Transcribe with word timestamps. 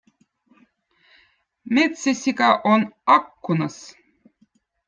mettsesika 1.73 2.47
on 2.71 2.81
akkunõz 3.15 3.77